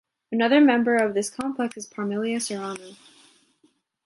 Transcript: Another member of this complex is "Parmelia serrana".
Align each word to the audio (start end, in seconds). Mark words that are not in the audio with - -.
Another 0.31 0.59
member 0.61 0.95
of 0.95 1.13
this 1.13 1.29
complex 1.29 1.77
is 1.77 1.85
"Parmelia 1.87 2.37
serrana". 2.37 2.97